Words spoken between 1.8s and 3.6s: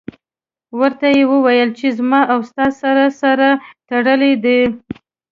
زما او ستا سر سره